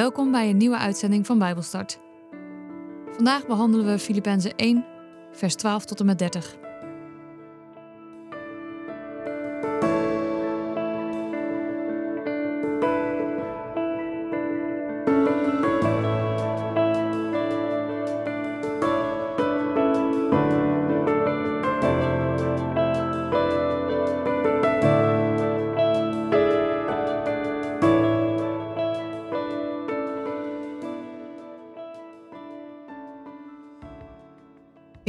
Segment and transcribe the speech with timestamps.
[0.00, 1.98] Welkom bij een nieuwe uitzending van Bijbelstart.
[3.10, 4.84] Vandaag behandelen we Filippenzen 1,
[5.32, 6.56] vers 12 tot en met 30.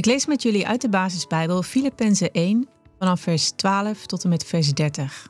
[0.02, 4.44] Ik lees met jullie uit de basisbijbel Filippenzen 1 vanaf vers 12 tot en met
[4.44, 5.28] vers 30.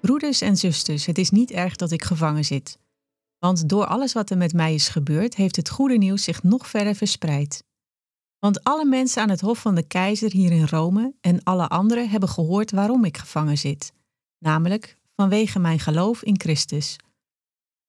[0.00, 2.78] Broeders en zusters, het is niet erg dat ik gevangen zit.
[3.38, 6.68] Want door alles wat er met mij is gebeurd, heeft het goede nieuws zich nog
[6.68, 7.64] verder verspreid.
[8.38, 12.08] Want alle mensen aan het hof van de keizer hier in Rome en alle anderen
[12.08, 13.92] hebben gehoord waarom ik gevangen zit,
[14.38, 16.96] namelijk vanwege mijn geloof in Christus.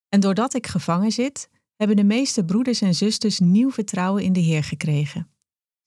[0.09, 4.39] En doordat ik gevangen zit, hebben de meeste broeders en zusters nieuw vertrouwen in de
[4.39, 5.27] Heer gekregen.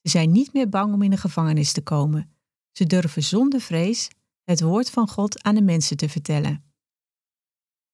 [0.03, 2.37] Ze zijn niet meer bang om in de gevangenis te komen.
[2.73, 4.09] Ze durven zonder vrees
[4.45, 6.65] het woord van God aan de mensen te vertellen.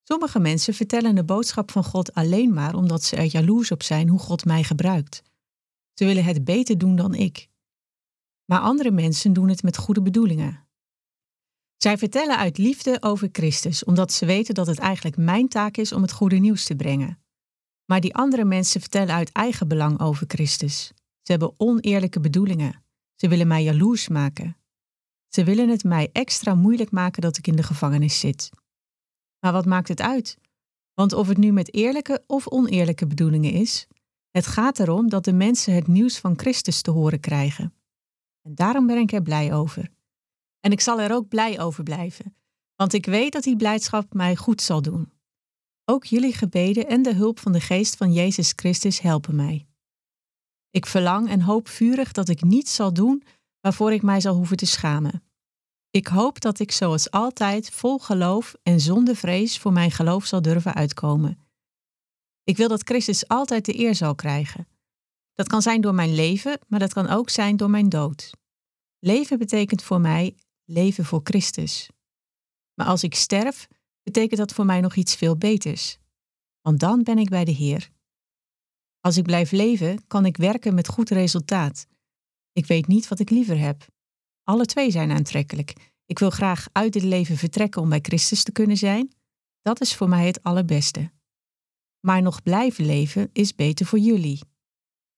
[0.02, 4.08] Sommige mensen vertellen de boodschap van God alleen maar omdat ze er jaloers op zijn
[4.08, 5.22] hoe God mij gebruikt.
[5.94, 7.48] Ze willen het beter doen dan ik.
[8.44, 10.66] Maar andere mensen doen het met goede bedoelingen.
[11.76, 15.92] Zij vertellen uit liefde over Christus, omdat ze weten dat het eigenlijk mijn taak is
[15.92, 17.22] om het goede nieuws te brengen.
[17.84, 20.92] Maar die andere mensen vertellen uit eigen belang over Christus.
[21.28, 22.82] Ze hebben oneerlijke bedoelingen.
[23.14, 24.56] Ze willen mij jaloers maken.
[25.28, 28.50] Ze willen het mij extra moeilijk maken dat ik in de gevangenis zit.
[29.38, 30.38] Maar wat maakt het uit?
[30.94, 33.86] Want of het nu met eerlijke of oneerlijke bedoelingen is,
[34.30, 37.74] het gaat erom dat de mensen het nieuws van Christus te horen krijgen.
[38.42, 39.90] En daarom ben ik er blij over.
[40.60, 42.36] En ik zal er ook blij over blijven,
[42.76, 45.12] want ik weet dat die blijdschap mij goed zal doen.
[45.84, 49.67] Ook jullie gebeden en de hulp van de geest van Jezus Christus helpen mij.
[50.70, 53.22] Ik verlang en hoop vurig dat ik niets zal doen
[53.60, 55.22] waarvoor ik mij zal hoeven te schamen.
[55.90, 60.42] Ik hoop dat ik zoals altijd vol geloof en zonder vrees voor mijn geloof zal
[60.42, 61.46] durven uitkomen.
[62.44, 64.68] Ik wil dat Christus altijd de eer zal krijgen.
[65.34, 68.30] Dat kan zijn door mijn leven, maar dat kan ook zijn door mijn dood.
[68.98, 71.90] Leven betekent voor mij leven voor Christus.
[72.74, 73.68] Maar als ik sterf,
[74.02, 75.98] betekent dat voor mij nog iets veel beters.
[76.60, 77.90] Want dan ben ik bij de Heer.
[79.00, 81.86] Als ik blijf leven, kan ik werken met goed resultaat.
[82.52, 83.86] Ik weet niet wat ik liever heb.
[84.42, 85.92] Alle twee zijn aantrekkelijk.
[86.06, 89.12] Ik wil graag uit dit leven vertrekken om bij Christus te kunnen zijn.
[89.62, 91.12] Dat is voor mij het allerbeste.
[92.00, 94.40] Maar nog blijven leven is beter voor jullie.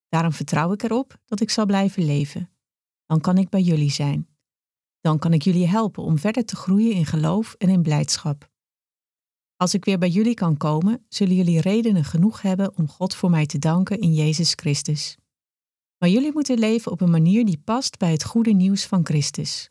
[0.09, 2.51] Daarom vertrouw ik erop dat ik zal blijven leven.
[3.07, 4.29] Dan kan ik bij jullie zijn.
[5.01, 8.50] Dan kan ik jullie helpen om verder te groeien in geloof en in blijdschap.
[9.61, 13.31] Als ik weer bij jullie kan komen, zullen jullie redenen genoeg hebben om God voor
[13.31, 15.17] mij te danken in Jezus Christus.
[15.99, 19.69] Maar jullie moeten leven op een manier die past bij het goede nieuws van Christus.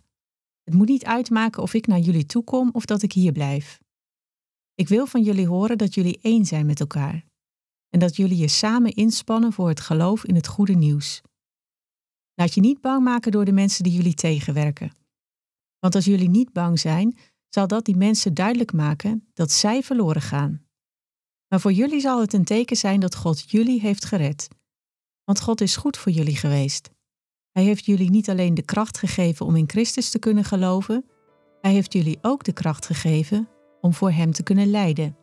[0.64, 3.80] Het moet niet uitmaken of ik naar jullie toe kom of dat ik hier blijf.
[4.76, 7.26] Ik wil van jullie horen dat jullie één zijn met elkaar
[7.90, 11.22] en dat jullie je samen inspannen voor het geloof in het goede nieuws.
[12.34, 14.92] Laat je niet bang maken door de mensen die jullie tegenwerken.
[15.80, 17.18] Want als jullie niet bang zijn,
[17.50, 20.68] zal dat die mensen duidelijk maken dat zij verloren gaan.
[21.48, 24.48] Maar voor jullie zal het een teken zijn dat God jullie heeft gered.
[25.24, 26.90] Want God is goed voor jullie geweest.
[27.52, 31.06] Hij heeft jullie niet alleen de kracht gegeven om in Christus te kunnen geloven,
[31.62, 33.50] hij heeft jullie ook de kracht gegeven
[33.82, 35.18] om voor Hem te kunnen lijden.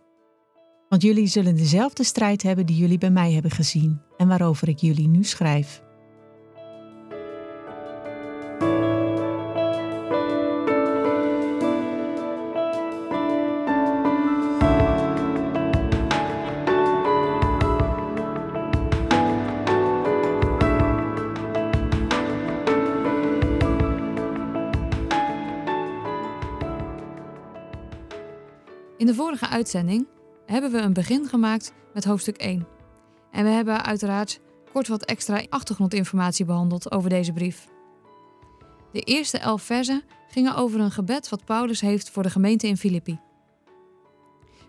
[0.89, 4.79] Want jullie zullen dezelfde strijd hebben die jullie bij mij hebben gezien en waarover ik
[4.79, 5.85] jullie nu schrijf.
[28.97, 30.07] In de vorige uitzending
[30.47, 32.67] hebben we een begin gemaakt met hoofdstuk 1.
[33.31, 34.41] En we hebben uiteraard
[34.73, 37.69] kort wat extra achtergrondinformatie behandeld over deze brief.
[38.93, 42.77] De eerste elf versen gingen over een gebed wat Paulus heeft voor de gemeente in
[42.77, 43.21] Filippi.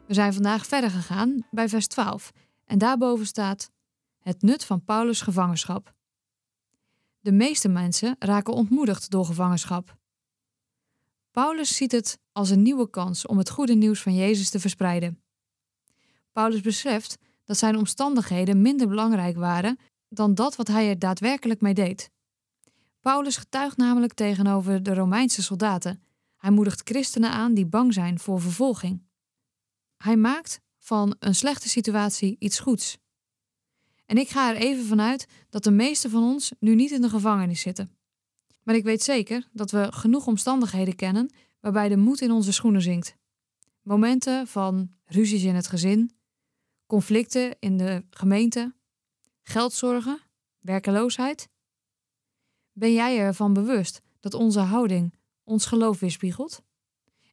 [0.08, 2.32] We zijn vandaag verder gegaan bij vers 12
[2.66, 3.72] en daarboven staat
[4.20, 5.94] het nut van Paulus' gevangenschap.
[7.20, 9.98] De meeste mensen raken ontmoedigd door gevangenschap.
[11.38, 15.22] Paulus ziet het als een nieuwe kans om het goede nieuws van Jezus te verspreiden.
[16.32, 19.78] Paulus beseft dat zijn omstandigheden minder belangrijk waren
[20.10, 22.12] dan dat wat hij er daadwerkelijk mee deed.
[23.02, 26.04] Paulus getuigt namelijk tegenover de Romeinse soldaten.
[26.38, 29.04] Hij moedigt christenen aan die bang zijn voor vervolging.
[29.98, 32.98] Hij maakt van een slechte situatie iets goeds.
[34.06, 37.10] En ik ga er even vanuit dat de meesten van ons nu niet in de
[37.10, 37.97] gevangenis zitten.
[38.68, 41.30] Maar ik weet zeker dat we genoeg omstandigheden kennen
[41.60, 43.16] waarbij de moed in onze schoenen zinkt.
[43.82, 46.12] Momenten van ruzies in het gezin,
[46.86, 48.76] conflicten in de gemeente,
[49.42, 50.20] geldzorgen,
[50.60, 51.50] werkeloosheid.
[52.72, 55.14] Ben jij ervan bewust dat onze houding
[55.44, 56.62] ons geloof weerspiegelt?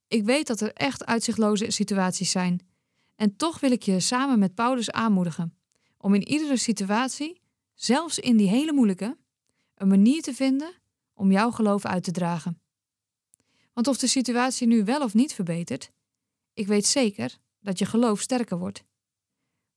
[0.09, 2.69] Ik weet dat er echt uitzichtloze situaties zijn.
[3.17, 5.57] En toch wil ik je samen met Paulus aanmoedigen
[5.99, 7.41] om in iedere situatie,
[7.75, 9.17] zelfs in die hele moeilijke,
[9.75, 10.83] een manier te vinden
[11.15, 12.61] om jouw geloof uit te dragen.
[13.73, 15.91] Want of de situatie nu wel of niet verbetert,
[16.53, 18.85] ik weet zeker dat je geloof sterker wordt.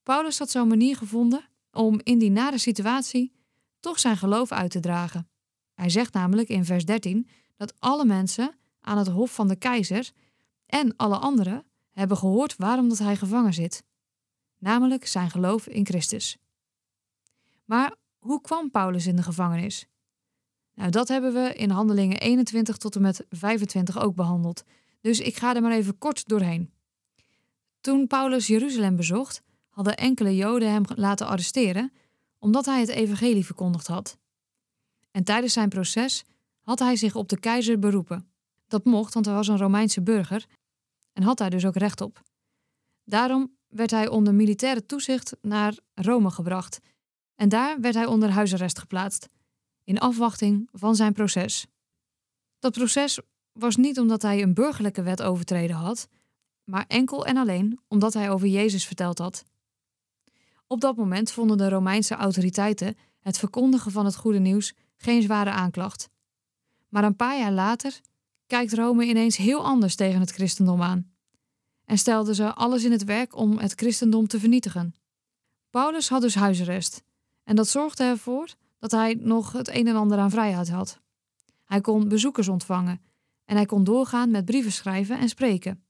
[0.04, 3.34] Paulus had zo'n manier gevonden om in die nare situatie
[3.80, 5.30] toch zijn geloof uit te dragen.
[5.74, 10.12] Hij zegt namelijk in vers 13 dat alle mensen aan het hof van de keizer
[10.66, 13.84] en alle anderen hebben gehoord waarom dat hij gevangen zit,
[14.58, 16.38] namelijk zijn geloof in Christus.
[17.66, 19.88] Maar hoe kwam Paulus in de gevangenis?
[20.78, 24.64] Nou, dat hebben we in Handelingen 21 tot en met 25 ook behandeld,
[25.02, 26.72] dus ik ga er maar even kort doorheen.
[27.82, 31.92] Toen Paulus Jeruzalem bezocht, hadden enkele Joden hem laten arresteren
[32.40, 34.18] omdat hij het evangelie verkondigd had.
[35.12, 36.24] En tijdens zijn proces
[36.62, 38.32] had hij zich op de keizer beroepen.
[38.68, 40.46] Dat mocht, want hij was een Romeinse burger
[41.14, 42.22] en had daar dus ook recht op.
[43.04, 46.80] Daarom werd hij onder militaire toezicht naar Rome gebracht
[47.36, 49.30] en daar werd hij onder huisarrest geplaatst,
[49.88, 51.68] in afwachting van zijn proces.
[52.60, 53.20] Dat proces
[53.52, 56.08] was niet omdat hij een burgerlijke wet overtreden had,
[56.64, 59.46] maar enkel en alleen omdat hij over Jezus verteld had.
[60.68, 65.50] Op dat moment vonden de Romeinse autoriteiten het verkondigen van het goede nieuws geen zware
[65.50, 66.10] aanklacht.
[66.90, 68.00] Maar een paar jaar later
[68.48, 71.12] kijkt Rome ineens heel anders tegen het christendom aan.
[71.86, 74.96] En stelden ze alles in het werk om het christendom te vernietigen.
[75.70, 77.04] Paulus had dus huisarrest.
[77.44, 81.00] En dat zorgde ervoor dat hij nog het een en ander aan vrijheid had.
[81.66, 83.02] Hij kon bezoekers ontvangen
[83.46, 85.84] en hij kon doorgaan met brieven schrijven en spreken.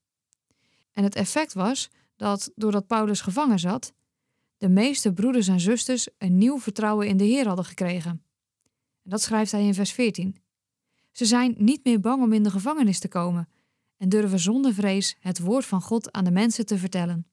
[0.93, 3.93] En het effect was dat doordat Paulus gevangen zat,
[4.57, 8.11] de meeste broeders en zusters een nieuw vertrouwen in de Heer hadden gekregen.
[9.03, 10.35] En dat schrijft hij in vers 14.
[11.11, 13.49] Ze zijn niet meer bang om in de gevangenis te komen
[13.97, 17.27] en durven zonder vrees het woord van God aan de mensen te vertellen.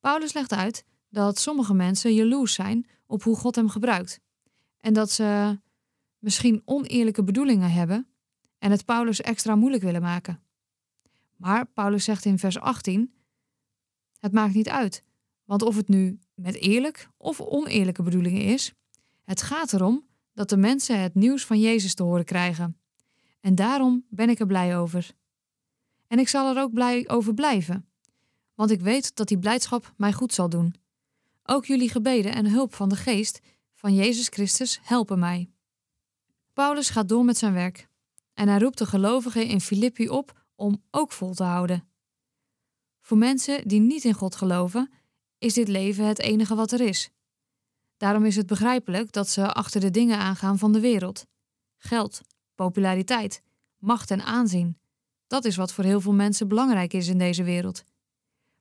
[0.00, 4.20] Paulus legt uit dat sommige mensen jaloers zijn op hoe God hem gebruikt
[4.86, 5.58] en dat ze
[6.18, 8.06] misschien oneerlijke bedoelingen hebben
[8.58, 10.42] en het Paulus extra moeilijk willen maken.
[11.36, 13.12] Maar Paulus zegt in vers 18:
[14.18, 15.02] Het maakt niet uit,
[15.44, 18.72] want of het nu met eerlijk of oneerlijke bedoelingen is,
[19.24, 22.78] het gaat erom dat de mensen het nieuws van Jezus te horen krijgen.
[23.40, 25.10] En daarom ben ik er blij over.
[26.06, 27.88] En ik zal er ook blij over blijven,
[28.54, 30.74] want ik weet dat die blijdschap mij goed zal doen.
[31.42, 33.40] Ook jullie gebeden en hulp van de geest
[33.76, 35.50] van Jezus Christus helpen mij.
[36.52, 37.88] Paulus gaat door met zijn werk
[38.34, 41.88] en hij roept de gelovigen in Filippi op om ook vol te houden.
[43.00, 44.90] Voor mensen die niet in God geloven,
[45.38, 47.10] is dit leven het enige wat er is.
[47.96, 51.26] Daarom is het begrijpelijk dat ze achter de dingen aangaan van de wereld:
[51.76, 52.20] geld,
[52.54, 53.42] populariteit,
[53.76, 54.78] macht en aanzien.
[55.26, 57.84] Dat is wat voor heel veel mensen belangrijk is in deze wereld.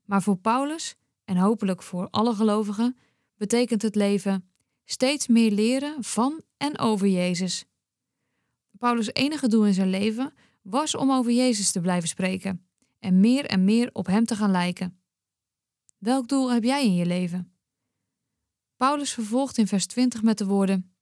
[0.05, 2.97] Maar voor Paulus, en hopelijk voor alle gelovigen,
[3.35, 4.49] betekent het leven
[4.85, 7.65] steeds meer leren van en over Jezus.
[8.77, 12.67] Paulus' enige doel in zijn leven was om over Jezus te blijven spreken
[12.99, 14.99] en meer en meer op Hem te gaan lijken.
[15.97, 17.55] Welk doel heb jij in je leven?
[18.75, 20.95] Paulus vervolgt in vers 20 met de woorden: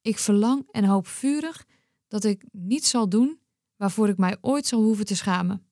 [0.00, 1.66] Ik verlang en hoop vurig
[2.08, 3.40] dat ik niets zal doen
[3.76, 5.70] waarvoor ik mij ooit zal hoeven te schamen.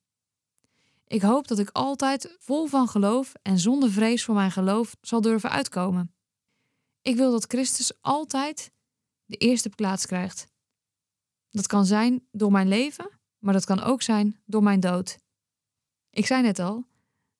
[1.06, 5.20] Ik hoop dat ik altijd vol van geloof en zonder vrees voor mijn geloof zal
[5.20, 6.14] durven uitkomen.
[7.04, 8.72] Ik wil dat Christus altijd
[9.24, 10.46] de eerste plaats krijgt.
[11.50, 15.18] Dat kan zijn door mijn leven, maar dat kan ook zijn door mijn dood.
[16.10, 16.86] Ik zei net al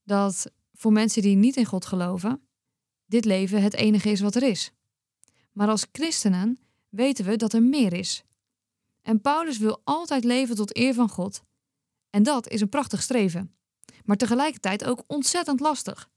[0.03, 2.49] dat voor mensen die niet in God geloven,
[3.05, 4.73] dit leven het enige is wat er is.
[5.53, 8.25] Maar als christenen weten we dat er meer is.
[9.03, 11.43] En Paulus wil altijd leven tot eer van God.
[12.11, 13.57] En dat is een prachtig streven,
[14.05, 16.11] maar tegelijkertijd ook ontzettend lastig.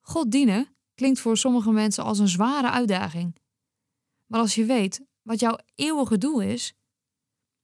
[0.00, 3.36] God dienen klinkt voor sommige mensen als een zware uitdaging.
[4.26, 6.74] Maar als je weet wat jouw eeuwige doel is,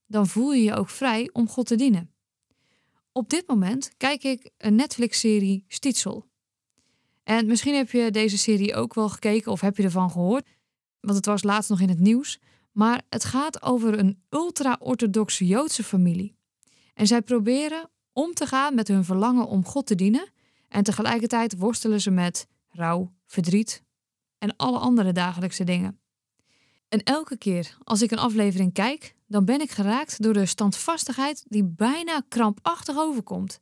[0.05, 2.13] dan voel je je ook vrij om God te dienen.
[3.11, 6.25] Op dit moment kijk ik een Netflix-serie Stitzel.
[7.23, 10.47] En misschien heb je deze serie ook wel gekeken of heb je ervan gehoord,
[10.99, 12.39] want het was laatst nog in het nieuws.
[12.71, 16.35] Maar het gaat over een ultra-orthodoxe Joodse familie.
[16.93, 20.33] En zij proberen om te gaan met hun verlangen om God te dienen
[20.67, 23.83] En tegelijkertijd worstelen ze met rouw, verdriet
[24.37, 25.99] en alle andere dagelijkse dingen.
[26.87, 31.43] En elke keer als ik een aflevering kijk, dan ben ik geraakt door de standvastigheid
[31.47, 33.59] die bijna krampachtig overkomt.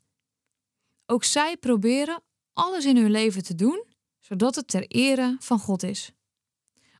[1.06, 3.84] Ook zij proberen alles in hun leven te doen,
[4.20, 6.12] zodat het ter ere van God is.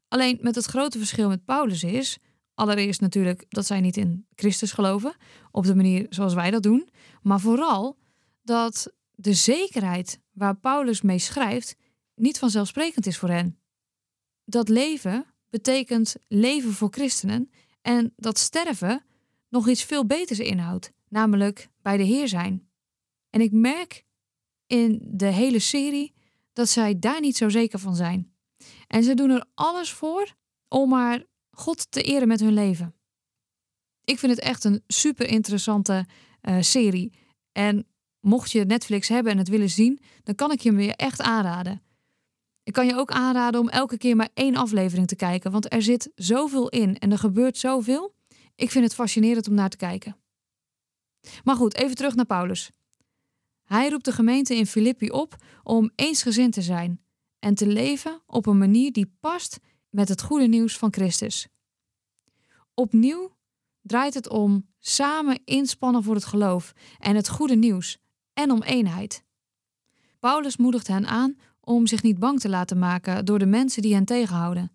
[0.08, 2.18] Alleen met het grote verschil met Paulus is,
[2.54, 5.16] allereerst natuurlijk dat zij niet in Christus geloven,
[5.52, 6.90] op de manier zoals wij dat doen,
[7.22, 7.98] maar vooral
[8.42, 11.76] dat de zekerheid waar Paulus mee schrijft
[12.16, 13.60] niet vanzelfsprekend is voor hen.
[14.46, 17.52] Dat leven betekent leven voor christenen
[17.82, 19.06] en dat sterven
[19.50, 22.70] nog iets veel beters inhoudt, namelijk bij de Heer zijn.
[23.30, 24.06] En ik merk
[24.68, 26.14] in de hele serie
[26.54, 28.34] dat zij daar niet zo zeker van zijn.
[28.88, 30.36] En ze doen er alles voor
[30.68, 32.96] om maar God te eren met hun leven.
[34.04, 36.08] Ik vind het echt een super interessante
[36.42, 37.14] uh, serie.
[37.52, 37.88] En
[38.20, 41.22] mocht je Netflix hebben en het willen zien, dan kan ik je hem weer echt
[41.22, 41.82] aanraden.
[42.64, 45.82] Ik kan je ook aanraden om elke keer maar één aflevering te kijken, want er
[45.82, 48.16] zit zoveel in en er gebeurt zoveel.
[48.56, 50.18] Ik vind het fascinerend om naar te kijken.
[51.44, 52.72] Maar goed, even terug naar Paulus.
[53.64, 57.04] Hij roept de gemeente in Filippi op om eensgezind te zijn
[57.40, 61.48] en te leven op een manier die past met het goede nieuws van Christus.
[62.74, 63.36] Opnieuw
[63.82, 67.98] draait het om samen inspannen voor het geloof en het goede nieuws
[68.34, 69.24] en om eenheid.
[70.20, 73.94] Paulus moedigt hen aan om zich niet bang te laten maken door de mensen die
[73.94, 74.72] hen tegenhouden.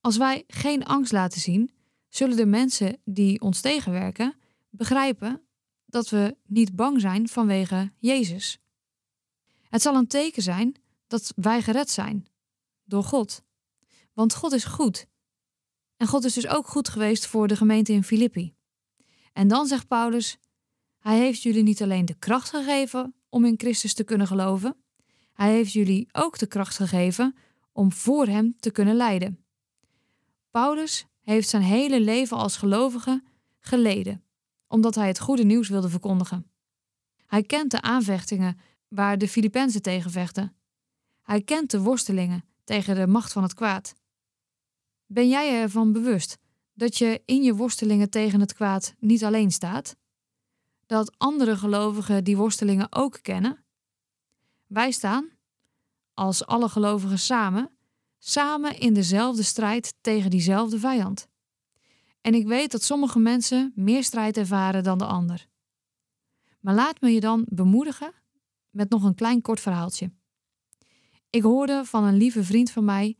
[0.00, 1.70] Als wij geen angst laten zien,
[2.08, 4.34] zullen de mensen die ons tegenwerken
[4.70, 5.42] begrijpen
[5.86, 8.58] dat we niet bang zijn vanwege Jezus.
[9.62, 10.74] Het zal een teken zijn
[11.06, 12.26] dat wij gered zijn
[12.84, 13.44] door God.
[14.12, 15.06] Want God is goed.
[15.96, 18.54] En God is dus ook goed geweest voor de gemeente in Filippi.
[19.32, 20.38] En dan zegt Paulus:
[20.98, 24.81] Hij heeft jullie niet alleen de kracht gegeven om in Christus te kunnen geloven,
[25.42, 27.34] hij heeft jullie ook de kracht gegeven
[27.72, 29.44] om voor Hem te kunnen lijden.
[30.50, 33.22] Paulus heeft zijn hele leven als gelovige
[33.58, 34.24] geleden,
[34.66, 36.50] omdat hij het goede nieuws wilde verkondigen.
[37.26, 38.58] Hij kent de aanvechtingen
[38.88, 40.56] waar de Filippenzen tegen vechten.
[41.22, 43.94] Hij kent de worstelingen tegen de macht van het kwaad.
[45.06, 46.38] Ben jij ervan bewust
[46.74, 49.96] dat je in je worstelingen tegen het kwaad niet alleen staat?
[50.86, 53.61] Dat andere gelovigen die worstelingen ook kennen
[54.72, 55.28] wij staan,
[56.14, 57.70] als alle gelovigen samen,
[58.18, 61.28] samen in dezelfde strijd tegen diezelfde vijand.
[62.20, 65.46] En ik weet dat sommige mensen meer strijd ervaren dan de ander.
[66.60, 68.12] Maar laat me je dan bemoedigen
[68.70, 70.12] met nog een klein kort verhaaltje.
[71.30, 73.16] Ik hoorde van een lieve vriend van mij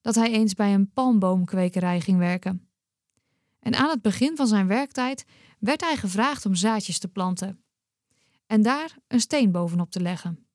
[0.00, 2.68] dat hij eens bij een palmboomkwekerij ging werken.
[3.60, 5.24] En aan het begin van zijn werktijd
[5.58, 7.64] werd hij gevraagd om zaadjes te planten
[8.46, 10.45] en daar een steen bovenop te leggen.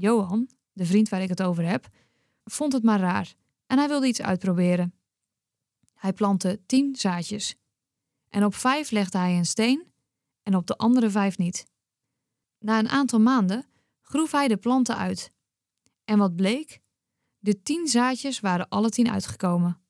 [0.00, 1.88] Johan, de vriend waar ik het over heb,
[2.44, 3.34] vond het maar raar
[3.66, 4.94] en hij wilde iets uitproberen.
[5.94, 7.54] Hij plantte tien zaadjes.
[8.28, 9.92] En op vijf legde hij een steen
[10.42, 11.66] en op de andere vijf niet.
[12.58, 13.66] Na een aantal maanden
[14.00, 15.32] groef hij de planten uit.
[16.04, 16.80] En wat bleek?
[17.38, 19.80] De tien zaadjes waren alle tien uitgekomen.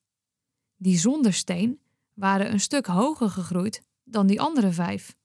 [0.75, 1.81] Die zonder steen
[2.13, 5.15] waren een stuk hoger gegroeid dan die andere vijf.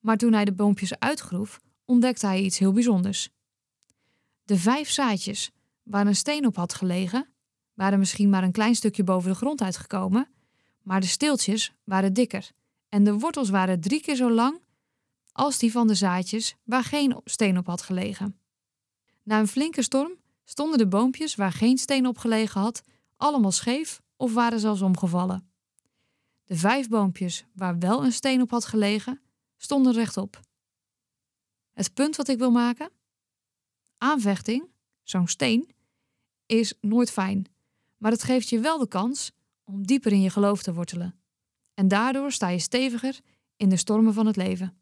[0.00, 3.30] Maar toen hij de boompjes uitgroef, ontdekte hij iets heel bijzonders.
[4.44, 5.50] De vijf zaadjes
[5.82, 7.28] waar een steen op had gelegen,
[7.74, 10.28] waren misschien maar een klein stukje boven de grond uitgekomen,
[10.82, 12.50] maar de steeltjes waren dikker
[12.88, 14.60] en de wortels waren drie keer zo lang
[15.32, 18.38] als die van de zaadjes waar geen steen op had gelegen.
[19.22, 20.12] Na een flinke storm
[20.44, 22.82] stonden de boompjes waar geen steen op gelegen had,
[23.16, 25.50] allemaal scheef of waren zelfs omgevallen.
[26.44, 29.20] De vijf boompjes waar wel een steen op had gelegen,
[29.56, 30.40] stonden rechtop.
[31.72, 32.90] Het punt wat ik wil maken?
[34.02, 34.68] Aanvechting,
[35.02, 35.70] zo'n steen,
[36.46, 37.46] is nooit fijn.
[37.96, 39.32] Maar het geeft je wel de kans
[39.64, 41.20] om dieper in je geloof te wortelen.
[41.74, 43.20] En daardoor sta je steviger
[43.56, 44.81] in de stormen van het leven.